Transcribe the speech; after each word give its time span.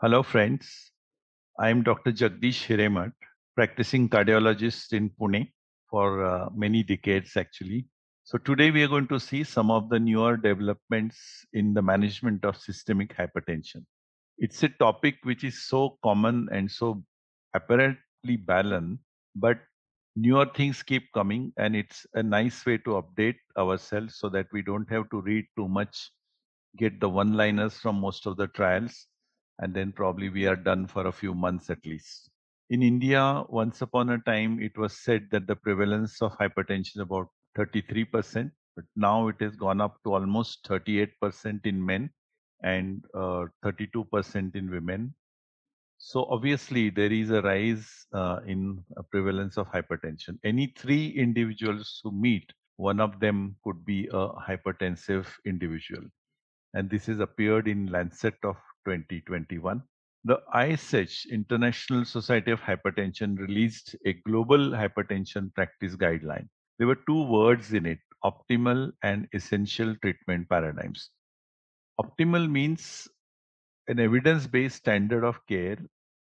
Hello, 0.00 0.22
friends. 0.22 0.92
I 1.58 1.70
am 1.70 1.82
Dr. 1.82 2.12
Jagdish 2.12 2.68
Hiremath, 2.68 3.14
practicing 3.56 4.08
cardiologist 4.08 4.92
in 4.92 5.10
Pune 5.10 5.50
for 5.90 6.24
uh, 6.24 6.48
many 6.54 6.84
decades, 6.84 7.36
actually. 7.36 7.88
So, 8.22 8.38
today 8.38 8.70
we 8.70 8.84
are 8.84 8.86
going 8.86 9.08
to 9.08 9.18
see 9.18 9.42
some 9.42 9.72
of 9.72 9.88
the 9.88 9.98
newer 9.98 10.36
developments 10.36 11.44
in 11.52 11.74
the 11.74 11.82
management 11.82 12.44
of 12.44 12.56
systemic 12.56 13.16
hypertension. 13.16 13.84
It's 14.38 14.62
a 14.62 14.68
topic 14.68 15.16
which 15.24 15.42
is 15.42 15.66
so 15.66 15.98
common 16.04 16.48
and 16.52 16.70
so 16.70 17.02
apparently 17.54 18.36
balanced, 18.36 19.02
but 19.34 19.58
newer 20.14 20.46
things 20.54 20.80
keep 20.80 21.10
coming, 21.12 21.52
and 21.56 21.74
it's 21.74 22.06
a 22.14 22.22
nice 22.22 22.64
way 22.64 22.78
to 22.78 23.02
update 23.02 23.40
ourselves 23.56 24.14
so 24.20 24.28
that 24.28 24.46
we 24.52 24.62
don't 24.62 24.88
have 24.92 25.10
to 25.10 25.22
read 25.22 25.44
too 25.56 25.66
much, 25.66 26.12
get 26.76 27.00
the 27.00 27.08
one 27.08 27.32
liners 27.32 27.74
from 27.78 27.96
most 28.00 28.26
of 28.26 28.36
the 28.36 28.46
trials 28.46 29.08
and 29.58 29.74
then 29.74 29.92
probably 29.92 30.28
we 30.28 30.46
are 30.46 30.56
done 30.56 30.86
for 30.86 31.06
a 31.06 31.12
few 31.12 31.34
months 31.34 31.70
at 31.70 31.84
least. 31.84 32.30
In 32.70 32.82
India, 32.82 33.44
once 33.48 33.80
upon 33.80 34.10
a 34.10 34.18
time, 34.18 34.60
it 34.60 34.76
was 34.76 34.92
said 34.92 35.28
that 35.30 35.46
the 35.46 35.56
prevalence 35.56 36.20
of 36.20 36.36
hypertension 36.36 36.96
is 36.96 37.02
about 37.02 37.28
33%, 37.56 38.50
but 38.76 38.84
now 38.94 39.28
it 39.28 39.36
has 39.40 39.56
gone 39.56 39.80
up 39.80 39.96
to 40.04 40.12
almost 40.12 40.68
38% 40.68 41.64
in 41.64 41.84
men 41.84 42.10
and 42.62 43.04
uh, 43.14 43.46
32% 43.64 44.54
in 44.54 44.70
women. 44.70 45.14
So 45.96 46.26
obviously, 46.26 46.90
there 46.90 47.12
is 47.12 47.30
a 47.30 47.42
rise 47.42 48.06
uh, 48.12 48.40
in 48.46 48.84
prevalence 49.10 49.56
of 49.56 49.66
hypertension. 49.68 50.38
Any 50.44 50.72
three 50.76 51.08
individuals 51.08 52.00
who 52.04 52.12
meet, 52.12 52.52
one 52.76 53.00
of 53.00 53.18
them 53.18 53.56
could 53.64 53.84
be 53.84 54.08
a 54.12 54.28
hypertensive 54.28 55.26
individual. 55.44 56.02
And 56.74 56.88
this 56.88 57.06
has 57.06 57.18
appeared 57.18 57.66
in 57.66 57.86
Lancet 57.86 58.36
of 58.44 58.56
2021. 58.96 59.82
The 60.24 60.40
ISH, 60.54 61.26
International 61.26 62.04
Society 62.04 62.50
of 62.50 62.60
Hypertension, 62.60 63.38
released 63.38 63.96
a 64.04 64.14
global 64.26 64.70
hypertension 64.70 65.54
practice 65.54 65.94
guideline. 65.96 66.48
There 66.78 66.86
were 66.86 66.98
two 67.06 67.22
words 67.24 67.72
in 67.72 67.86
it 67.86 67.98
optimal 68.24 68.90
and 69.02 69.28
essential 69.32 69.94
treatment 70.02 70.48
paradigms. 70.48 71.10
Optimal 72.00 72.50
means 72.50 73.08
an 73.86 74.00
evidence 74.00 74.46
based 74.46 74.76
standard 74.76 75.24
of 75.24 75.38
care, 75.46 75.78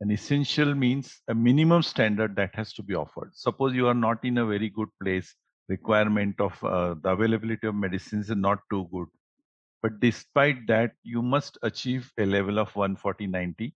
and 0.00 0.12
essential 0.12 0.74
means 0.74 1.20
a 1.28 1.34
minimum 1.34 1.82
standard 1.82 2.36
that 2.36 2.54
has 2.54 2.72
to 2.74 2.82
be 2.82 2.94
offered. 2.94 3.30
Suppose 3.34 3.74
you 3.74 3.86
are 3.88 3.94
not 3.94 4.24
in 4.24 4.38
a 4.38 4.46
very 4.46 4.70
good 4.70 4.88
place, 5.02 5.34
requirement 5.68 6.40
of 6.40 6.62
uh, 6.64 6.94
the 7.02 7.10
availability 7.10 7.66
of 7.66 7.74
medicines 7.74 8.30
is 8.30 8.36
not 8.36 8.60
too 8.70 8.88
good 8.92 9.08
but 9.86 10.00
despite 10.00 10.66
that, 10.66 10.94
you 11.04 11.22
must 11.22 11.58
achieve 11.62 12.12
a 12.18 12.26
level 12.26 12.58
of 12.58 12.74
140 12.74 13.28
90 13.28 13.72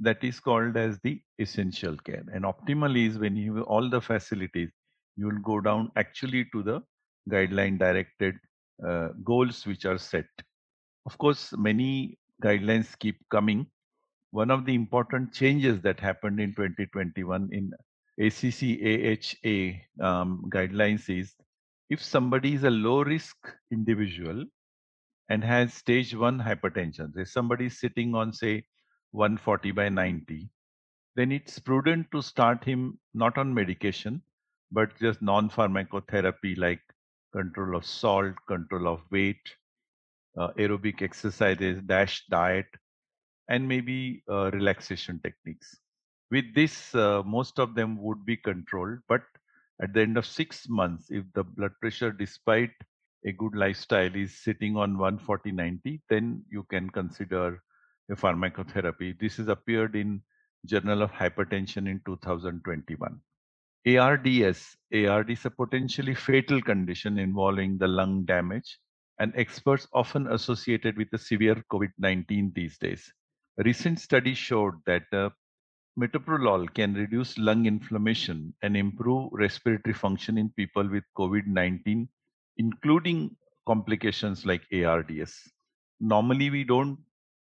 that 0.00 0.24
is 0.24 0.40
called 0.40 0.74
as 0.78 0.98
the 1.00 1.20
essential 1.38 1.98
care. 1.98 2.24
And 2.32 2.44
optimal 2.46 2.96
is 2.96 3.18
when 3.18 3.36
you 3.36 3.56
have 3.56 3.66
all 3.66 3.90
the 3.90 4.00
facilities, 4.00 4.70
you 5.16 5.26
will 5.26 5.42
go 5.42 5.60
down 5.60 5.90
actually 5.96 6.46
to 6.54 6.62
the 6.62 6.82
guideline 7.30 7.78
directed 7.78 8.36
uh, 8.88 9.08
goals 9.22 9.66
which 9.66 9.84
are 9.84 9.98
set. 9.98 10.24
Of 11.04 11.18
course, 11.18 11.52
many 11.58 12.16
guidelines 12.42 12.98
keep 12.98 13.18
coming. 13.30 13.66
One 14.30 14.50
of 14.50 14.64
the 14.64 14.74
important 14.74 15.34
changes 15.34 15.82
that 15.82 16.00
happened 16.00 16.40
in 16.40 16.54
2021 16.54 17.50
in 17.52 17.70
ACC 18.18 18.80
AHA 18.80 20.08
um, 20.08 20.44
guidelines 20.48 21.10
is 21.10 21.34
if 21.90 22.02
somebody 22.02 22.54
is 22.54 22.64
a 22.64 22.70
low 22.70 23.02
risk 23.02 23.36
individual, 23.70 24.46
and 25.28 25.42
has 25.44 25.74
stage 25.74 26.14
1 26.14 26.40
hypertension, 26.40 27.16
if 27.16 27.28
somebody 27.28 27.66
is 27.66 27.78
sitting 27.78 28.14
on, 28.14 28.32
say, 28.32 28.64
140 29.12 29.70
by 29.72 29.88
90, 29.88 30.48
then 31.16 31.32
it's 31.32 31.58
prudent 31.58 32.10
to 32.12 32.22
start 32.22 32.64
him 32.64 32.98
not 33.14 33.38
on 33.38 33.54
medication, 33.54 34.22
but 34.72 34.96
just 34.98 35.22
non 35.22 35.48
pharmacotherapy 35.48 36.58
like 36.58 36.80
control 37.32 37.76
of 37.76 37.86
salt, 37.86 38.34
control 38.48 38.88
of 38.88 39.00
weight, 39.10 39.40
uh, 40.38 40.48
aerobic 40.58 41.02
exercises, 41.02 41.80
DASH 41.82 42.24
diet, 42.28 42.66
and 43.48 43.68
maybe 43.68 44.22
uh, 44.30 44.50
relaxation 44.50 45.20
techniques. 45.22 45.76
With 46.30 46.54
this, 46.54 46.94
uh, 46.94 47.22
most 47.24 47.58
of 47.58 47.74
them 47.74 48.02
would 48.02 48.24
be 48.24 48.36
controlled, 48.36 48.98
but 49.08 49.22
at 49.82 49.92
the 49.92 50.00
end 50.02 50.16
of 50.16 50.26
six 50.26 50.68
months, 50.68 51.10
if 51.10 51.24
the 51.34 51.44
blood 51.44 51.72
pressure, 51.80 52.10
despite 52.12 52.70
a 53.26 53.32
good 53.32 53.54
lifestyle 53.54 54.14
is 54.14 54.42
sitting 54.42 54.76
on 54.76 54.98
140 54.98 55.52
90 55.52 56.00
then 56.08 56.42
you 56.50 56.64
can 56.70 56.90
consider 56.90 57.62
a 58.10 58.14
pharmacotherapy. 58.14 59.18
This 59.18 59.38
has 59.38 59.48
appeared 59.48 59.96
in 59.96 60.20
journal 60.66 61.02
of 61.02 61.10
hypertension 61.10 61.88
in 61.88 62.00
2021 62.06 63.20
ards 63.86 64.76
ard 64.94 65.30
is 65.30 65.44
a 65.44 65.50
potentially 65.50 66.14
fatal 66.14 66.62
condition 66.62 67.18
involving 67.18 67.76
the 67.76 67.86
lung 67.86 68.24
damage 68.24 68.78
and 69.18 69.32
experts 69.36 69.86
often 69.92 70.26
associated 70.28 70.96
with 70.96 71.10
the 71.10 71.18
severe 71.18 71.62
covid-19 71.70 72.54
these 72.54 72.78
days. 72.78 73.12
A 73.60 73.62
recent 73.62 74.00
study 74.00 74.32
showed 74.32 74.74
that 74.86 75.04
uh, 75.12 75.28
metoprolol 76.00 76.72
can 76.72 76.94
reduce 76.94 77.36
lung 77.36 77.66
inflammation 77.66 78.54
and 78.62 78.74
improve 78.74 79.28
respiratory 79.32 79.92
function 79.92 80.38
in 80.38 80.48
people 80.50 80.88
with 80.88 81.04
covid-19 81.18 82.08
including 82.58 83.36
complications 83.66 84.44
like 84.44 84.62
ARDS. 84.72 85.50
Normally, 86.00 86.50
we 86.50 86.64
don't 86.64 86.98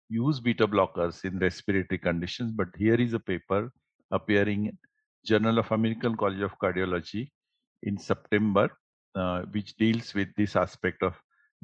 use 0.09 0.39
beta 0.39 0.67
blockers 0.67 1.23
in 1.23 1.39
respiratory 1.39 1.99
conditions, 1.99 2.51
but 2.51 2.67
here 2.77 2.95
is 2.95 3.13
a 3.13 3.19
paper 3.19 3.71
appearing 4.11 4.65
in 4.67 4.77
Journal 5.25 5.59
of 5.59 5.71
American 5.71 6.15
College 6.15 6.41
of 6.41 6.57
Cardiology 6.59 7.29
in 7.83 7.97
September, 7.97 8.69
uh, 9.15 9.41
which 9.51 9.75
deals 9.75 10.13
with 10.13 10.29
this 10.35 10.55
aspect 10.55 11.03
of 11.03 11.13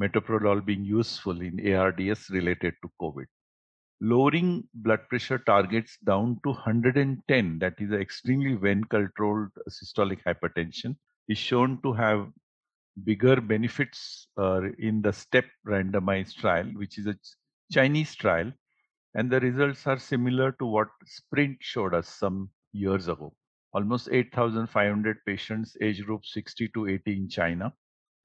metoprolol 0.01 0.63
being 0.63 0.83
useful 0.83 1.41
in 1.41 1.73
ARDS 1.73 2.29
related 2.29 2.73
to 2.81 2.91
COVID. 3.01 3.25
Lowering 4.01 4.67
blood 4.73 5.07
pressure 5.09 5.39
targets 5.39 5.97
down 6.05 6.39
to 6.43 6.51
110, 6.51 7.59
that 7.59 7.75
is 7.79 7.91
extremely 7.93 8.55
well 8.55 8.81
controlled 8.89 9.49
systolic 9.69 10.19
hypertension, 10.27 10.97
is 11.29 11.37
shown 11.37 11.81
to 11.81 11.93
have 11.93 12.27
bigger 13.03 13.41
benefits 13.41 14.27
in 14.79 15.01
the 15.01 15.11
STEP 15.11 15.45
randomized 15.67 16.35
trial, 16.35 16.65
which 16.75 16.97
is 16.97 17.07
a 17.07 17.15
Chinese 17.71 18.15
trial, 18.15 18.51
and 19.15 19.29
the 19.31 19.39
results 19.39 19.85
are 19.87 19.99
similar 19.99 20.51
to 20.53 20.65
what 20.65 20.87
Sprint 21.05 21.57
showed 21.59 21.93
us 21.93 22.07
some 22.07 22.49
years 22.73 23.07
ago. 23.07 23.33
Almost 23.73 24.09
8,500 24.11 25.17
patients, 25.25 25.75
age 25.81 26.05
group 26.05 26.25
60 26.25 26.69
to 26.69 26.87
80 26.87 27.11
in 27.11 27.29
China. 27.29 27.73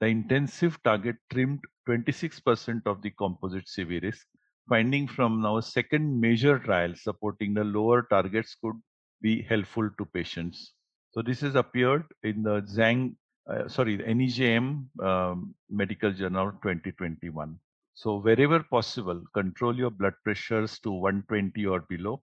The 0.01 0.07
intensive 0.07 0.83
target 0.83 1.17
trimmed 1.33 1.61
26% 1.89 2.83
of 2.87 3.03
the 3.03 3.11
composite 3.11 3.67
CV 3.67 4.03
risk. 4.03 4.27
Finding 4.69 5.09
from 5.09 5.41
now 5.41 5.59
second 5.61 6.21
major 6.21 6.59
trial 6.59 6.95
supporting 6.95 7.55
the 7.55 7.65
lower 7.65 8.03
targets 8.03 8.55
could 8.63 8.77
be 9.21 9.43
helpful 9.43 9.91
to 9.99 10.05
patients. 10.05 10.73
So 11.11 11.23
this 11.23 11.41
has 11.41 11.57
appeared 11.57 12.05
in 12.23 12.45
the 12.45 12.63
Zhang 12.63 13.17
uh, 13.51 13.69
sorry, 13.69 13.99
NEJM 13.99 14.87
um, 15.03 15.55
Medical 15.71 16.13
Journal 16.13 16.53
2021. 16.63 17.59
So 17.95 18.19
wherever 18.19 18.63
possible, 18.63 19.23
control 19.35 19.77
your 19.77 19.91
blood 19.91 20.15
pressures 20.25 20.79
to 20.81 20.91
120 20.91 21.67
or 21.67 21.81
below. 21.81 22.23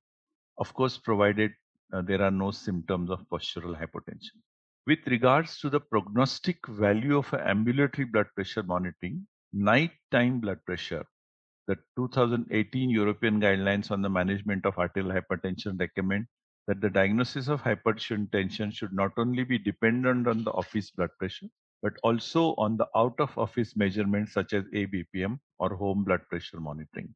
Of 0.58 0.74
course, 0.74 0.98
provided 0.98 1.52
uh, 1.94 2.02
there 2.02 2.22
are 2.22 2.32
no 2.32 2.52
symptoms 2.52 3.12
of 3.12 3.28
postural 3.32 3.80
hypotension. 3.80 4.38
With 4.86 5.00
regards 5.08 5.60
to 5.60 5.70
the 5.70 5.80
prognostic 5.80 6.66
value 6.68 7.18
of 7.18 7.34
ambulatory 7.34 8.06
blood 8.06 8.28
pressure 8.36 8.64
monitoring, 8.64 9.28
nighttime 9.54 10.40
blood 10.40 10.64
pressure, 10.66 11.06
the 11.68 11.76
2018 11.98 12.90
European 12.90 13.42
guidelines 13.42 13.92
on 13.92 14.02
the 14.02 14.10
management 14.10 14.66
of 14.66 14.78
arterial 14.78 15.12
hypertension 15.12 15.78
recommend 15.80 16.26
that 16.68 16.82
the 16.82 16.90
diagnosis 16.90 17.48
of 17.48 17.62
hypertension 17.64 18.74
should 18.74 18.94
not 18.94 19.12
only 19.18 19.44
be 19.44 19.58
dependent 19.58 20.28
on 20.28 20.44
the 20.44 20.52
office 20.52 20.92
blood 20.92 21.10
pressure, 21.20 21.48
but 21.82 21.94
also 22.04 22.56
on 22.56 22.78
the 22.78 22.88
out 22.96 23.20
of 23.20 23.38
office 23.38 23.76
measurements 23.76 24.34
such 24.34 24.54
as 24.54 24.66
ABPM 24.74 25.40
or 25.60 25.76
home 25.76 26.04
blood 26.04 26.22
pressure 26.30 26.60
monitoring. 26.60 27.14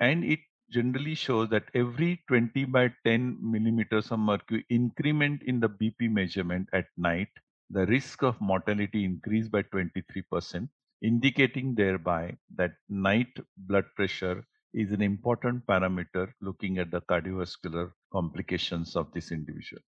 And 0.00 0.24
it 0.24 0.40
generally 0.70 1.14
shows 1.14 1.48
that 1.50 1.64
every 1.74 2.22
20 2.28 2.64
by 2.66 2.92
10 3.04 3.38
millimeters 3.40 4.10
of 4.10 4.18
mercury 4.20 4.64
increment 4.70 5.42
in 5.42 5.60
the 5.60 5.68
BP 5.68 6.10
measurement 6.10 6.68
at 6.72 6.86
night, 6.96 7.28
the 7.70 7.86
risk 7.86 8.22
of 8.22 8.40
mortality 8.40 9.04
increased 9.04 9.50
by 9.50 9.62
23%, 9.62 10.68
indicating 11.02 11.74
thereby 11.74 12.36
that 12.56 12.72
night 12.88 13.36
blood 13.56 13.84
pressure 13.96 14.44
is 14.74 14.90
an 14.90 15.00
important 15.00 15.64
parameter 15.66 16.30
looking 16.40 16.78
at 16.78 16.90
the 16.90 17.00
cardiovascular 17.02 17.90
complications 18.12 18.96
of 18.96 19.12
this 19.12 19.30
individual. 19.30 19.80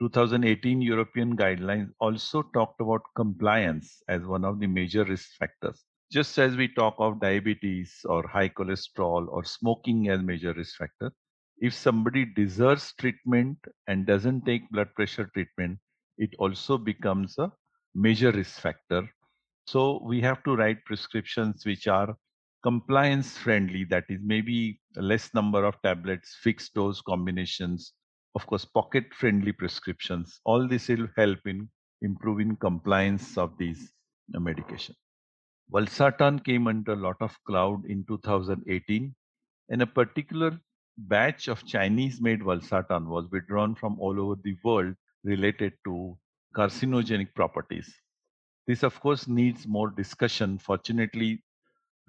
2018 0.00 0.80
European 0.80 1.36
guidelines 1.36 1.90
also 2.00 2.42
talked 2.54 2.80
about 2.80 3.02
compliance 3.14 4.02
as 4.08 4.22
one 4.22 4.44
of 4.44 4.58
the 4.58 4.66
major 4.66 5.04
risk 5.04 5.28
factors. 5.38 5.84
Just 6.10 6.38
as 6.38 6.56
we 6.56 6.68
talk 6.68 6.94
of 6.98 7.20
diabetes 7.20 8.00
or 8.06 8.26
high 8.26 8.48
cholesterol 8.48 9.28
or 9.28 9.44
smoking 9.44 10.08
as 10.08 10.22
major 10.22 10.54
risk 10.54 10.76
factor, 10.76 11.12
if 11.58 11.74
somebody 11.74 12.24
deserves 12.24 12.94
treatment 12.94 13.58
and 13.86 14.06
doesn't 14.06 14.46
take 14.46 14.68
blood 14.70 14.88
pressure 14.94 15.30
treatment, 15.34 15.78
it 16.16 16.34
also 16.38 16.78
becomes 16.78 17.38
a 17.38 17.52
major 17.94 18.32
risk 18.32 18.58
factor. 18.58 19.08
So 19.66 20.00
we 20.02 20.22
have 20.22 20.42
to 20.44 20.56
write 20.56 20.84
prescriptions 20.86 21.66
which 21.66 21.86
are 21.86 22.16
compliance 22.62 23.36
friendly, 23.38 23.84
that 23.84 24.04
is 24.08 24.20
maybe 24.22 24.80
less 24.96 25.32
number 25.34 25.64
of 25.64 25.80
tablets, 25.82 26.36
fixed 26.42 26.74
dose 26.74 27.00
combinations, 27.00 27.92
of 28.34 28.46
course, 28.46 28.64
pocket 28.64 29.04
friendly 29.14 29.52
prescriptions. 29.52 30.40
All 30.44 30.68
this 30.68 30.88
will 30.88 31.08
help 31.16 31.38
in 31.46 31.68
improving 32.02 32.56
compliance 32.56 33.36
of 33.38 33.56
these 33.58 33.92
uh, 34.34 34.40
medication. 34.40 34.94
Valsartan 35.72 36.44
came 36.44 36.66
under 36.66 36.92
a 36.92 36.96
lot 36.96 37.16
of 37.20 37.36
cloud 37.46 37.84
in 37.86 38.04
2018 38.06 39.14
and 39.68 39.82
a 39.82 39.86
particular 39.86 40.58
batch 40.98 41.48
of 41.48 41.64
Chinese 41.64 42.20
made 42.20 42.40
valsartan 42.40 43.06
was 43.06 43.30
withdrawn 43.30 43.74
from 43.74 43.98
all 44.00 44.20
over 44.20 44.34
the 44.42 44.56
world 44.64 44.94
related 45.24 45.72
to 45.84 46.18
carcinogenic 46.56 47.32
properties. 47.34 47.94
This, 48.66 48.82
of 48.82 48.98
course, 49.00 49.28
needs 49.28 49.66
more 49.66 49.90
discussion. 49.90 50.58
Fortunately, 50.58 51.42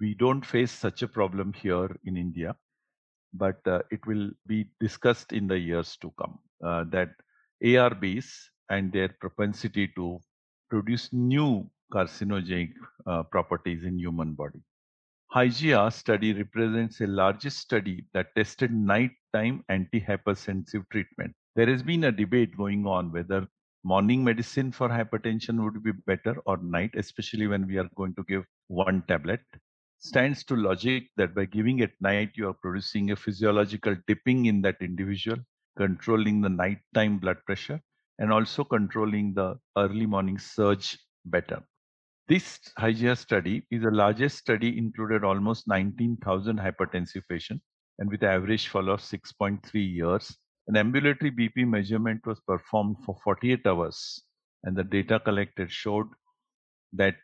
we 0.02 0.14
don't 0.14 0.44
face 0.44 0.72
such 0.72 1.02
a 1.02 1.08
problem 1.16 1.52
here 1.52 1.88
in 2.04 2.16
India, 2.16 2.56
but 3.32 3.60
uh, 3.66 3.78
it 3.92 4.04
will 4.04 4.30
be 4.48 4.66
discussed 4.80 5.32
in 5.32 5.46
the 5.46 5.58
years 5.58 5.96
to 6.02 6.12
come. 6.20 6.38
Uh, 6.64 6.84
that 6.90 7.10
ARBs 7.64 8.26
and 8.68 8.92
their 8.92 9.10
propensity 9.20 9.86
to 9.96 10.18
produce 10.70 11.08
new 11.12 11.70
carcinogenic 11.92 12.72
uh, 13.06 13.22
properties 13.22 13.84
in 13.84 13.98
human 13.98 14.32
body. 14.32 14.60
Hygia 15.32 15.90
study 15.92 16.32
represents 16.32 17.00
a 17.00 17.06
largest 17.06 17.58
study 17.58 18.04
that 18.12 18.34
tested 18.34 18.72
nighttime 18.72 19.64
antihypertensive 19.70 20.84
treatment. 20.90 21.32
There 21.54 21.70
has 21.70 21.82
been 21.82 22.04
a 22.04 22.12
debate 22.12 22.56
going 22.56 22.86
on 22.86 23.12
whether 23.12 23.46
morning 23.84 24.24
medicine 24.24 24.72
for 24.72 24.88
hypertension 24.88 25.62
would 25.62 25.82
be 25.82 25.92
better 26.06 26.36
or 26.44 26.56
night, 26.58 26.90
especially 26.96 27.46
when 27.46 27.66
we 27.66 27.78
are 27.78 27.88
going 27.96 28.14
to 28.16 28.24
give 28.24 28.44
one 28.68 29.02
tablet. 29.08 29.40
Stands 30.04 30.42
to 30.46 30.56
logic 30.56 31.10
that 31.16 31.32
by 31.32 31.44
giving 31.44 31.80
at 31.80 31.92
night, 32.00 32.32
you 32.34 32.48
are 32.48 32.54
producing 32.54 33.12
a 33.12 33.16
physiological 33.16 33.94
dipping 34.08 34.46
in 34.46 34.60
that 34.62 34.78
individual, 34.80 35.38
controlling 35.76 36.40
the 36.40 36.48
nighttime 36.48 37.18
blood 37.18 37.38
pressure, 37.46 37.80
and 38.18 38.32
also 38.32 38.64
controlling 38.64 39.32
the 39.32 39.56
early 39.78 40.06
morning 40.06 40.40
surge 40.40 40.98
better. 41.26 41.62
This 42.26 42.58
Hygia 42.76 43.16
study 43.16 43.64
is 43.70 43.82
the 43.82 43.92
largest 43.92 44.38
study 44.38 44.76
included 44.76 45.22
almost 45.22 45.68
19,000 45.68 46.58
hypertensive 46.58 47.22
patients 47.28 47.62
and 48.00 48.10
with 48.10 48.24
average 48.24 48.66
follow 48.66 48.94
of 48.94 49.00
6.3 49.02 49.60
years. 49.74 50.36
An 50.66 50.76
ambulatory 50.76 51.30
BP 51.30 51.64
measurement 51.68 52.26
was 52.26 52.40
performed 52.40 52.96
for 53.06 53.16
48 53.22 53.64
hours 53.68 54.20
and 54.64 54.76
the 54.76 54.82
data 54.82 55.20
collected 55.20 55.70
showed 55.70 56.08
that 56.92 57.14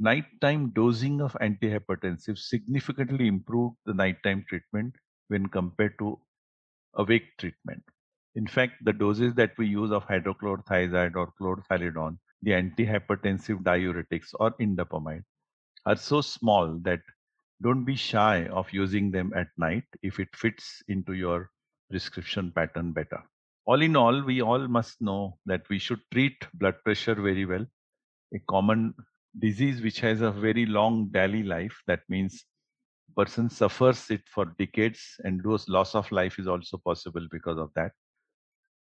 nighttime 0.00 0.70
dosing 0.70 1.20
of 1.20 1.36
antihypertensive 1.40 2.38
significantly 2.38 3.28
improved 3.28 3.76
the 3.86 3.94
nighttime 3.94 4.44
treatment 4.48 4.94
when 5.28 5.46
compared 5.46 5.98
to 5.98 6.18
awake 6.94 7.36
treatment. 7.38 7.82
In 8.34 8.46
fact, 8.46 8.84
the 8.84 8.92
doses 8.92 9.34
that 9.34 9.56
we 9.58 9.66
use 9.68 9.92
of 9.92 10.06
hydrochlorothiazide 10.06 11.16
or 11.16 11.32
chlorthalidone 11.40 12.18
the 12.42 12.52
antihypertensive 12.52 13.62
diuretics 13.62 14.28
or 14.40 14.52
indapamide 14.60 15.24
are 15.86 15.96
so 15.96 16.20
small 16.20 16.78
that 16.82 17.00
don't 17.62 17.84
be 17.84 17.94
shy 17.96 18.46
of 18.46 18.72
using 18.72 19.10
them 19.10 19.32
at 19.36 19.48
night 19.58 19.84
if 20.02 20.18
it 20.18 20.34
fits 20.34 20.82
into 20.88 21.12
your 21.12 21.50
prescription 21.90 22.50
pattern 22.52 22.92
better. 22.92 23.22
All 23.66 23.82
in 23.82 23.96
all, 23.96 24.22
we 24.22 24.40
all 24.40 24.66
must 24.68 25.02
know 25.02 25.38
that 25.46 25.68
we 25.68 25.78
should 25.78 26.00
treat 26.12 26.46
blood 26.54 26.76
pressure 26.84 27.14
very 27.14 27.44
well. 27.44 27.66
A 28.34 28.38
common 28.48 28.94
disease 29.38 29.80
which 29.80 30.00
has 30.00 30.20
a 30.20 30.30
very 30.30 30.66
long 30.66 31.08
daily 31.08 31.42
life, 31.42 31.76
that 31.86 32.00
means 32.08 32.44
person 33.16 33.50
suffers 33.50 34.10
it 34.10 34.22
for 34.28 34.46
decades 34.58 35.16
and 35.24 35.42
those 35.42 35.68
loss 35.68 35.94
of 35.94 36.10
life 36.12 36.38
is 36.38 36.46
also 36.46 36.78
possible 36.78 37.26
because 37.30 37.58
of 37.58 37.70
that. 37.74 37.92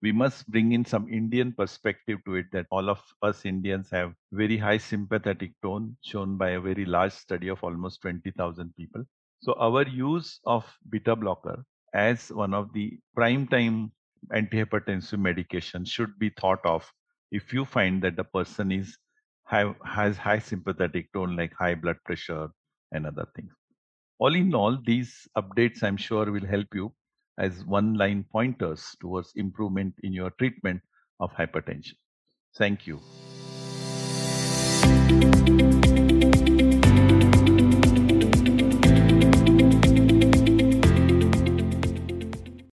We 0.02 0.12
must 0.12 0.46
bring 0.50 0.73
in 0.73 0.85
some 0.85 1.08
Indian 1.08 1.52
perspective 1.52 2.19
to 2.26 2.35
it 2.35 2.46
that 2.52 2.67
all 2.70 2.91
of 2.91 3.00
us 3.23 3.46
Indians 3.46 3.91
have 3.91 4.12
very 4.32 4.58
high 4.58 4.79
sympathetic 4.79 5.52
tone 5.62 5.96
shown 6.02 6.37
by 6.37 6.50
a 6.50 6.61
very 6.61 6.85
large 6.85 7.12
study 7.12 7.49
of 7.49 7.62
almost 7.64 8.02
20,000 8.02 8.75
people. 8.76 9.05
So 9.41 9.55
our 9.55 9.87
use 9.87 10.41
of 10.46 10.67
beta 10.91 11.17
blocker 11.17 11.64
as 11.94 12.31
one 12.31 12.55
of 12.55 12.73
the 12.73 12.99
prime 13.14 13.46
time 13.46 13.93
antihypertensive 14.32 15.19
medication 15.19 15.85
should 15.85 16.19
be 16.19 16.31
thought 16.31 16.64
of. 16.64 16.91
If 17.31 17.52
you 17.52 17.64
find 17.64 18.02
that 18.02 18.17
the 18.17 18.25
person 18.25 18.73
is 18.73 18.96
have, 19.46 19.75
has 19.85 20.17
high 20.17 20.38
sympathetic 20.38 21.12
tone 21.12 21.37
like 21.37 21.52
high 21.55 21.75
blood 21.75 21.96
pressure 22.05 22.49
and 22.93 23.06
other 23.06 23.26
things. 23.37 23.52
All 24.19 24.35
in 24.35 24.55
all, 24.55 24.79
these 24.85 25.29
updates 25.37 25.82
I'm 25.82 25.96
sure 25.96 26.31
will 26.31 26.46
help 26.46 26.69
you 26.75 26.93
as 27.38 27.64
one 27.64 27.94
line 27.94 28.25
pointers 28.31 28.96
towards 29.00 29.32
improvement 29.35 29.94
in 30.02 30.12
your 30.12 30.31
treatment 30.31 30.81
of 31.20 31.32
hypertension. 31.32 31.94
Thank 32.56 32.87
you. 32.87 33.00